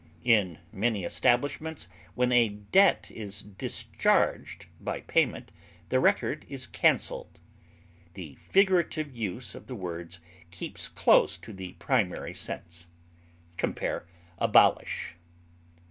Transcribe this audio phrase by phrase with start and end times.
[0.25, 5.51] In many establishments, when a debt is discharged by payment,
[5.89, 7.39] the record is canceled.
[8.15, 10.19] The figurative use of the words
[10.49, 12.87] keeps close to the primary sense.
[13.57, 14.07] Compare
[14.39, 15.17] ABOLISH.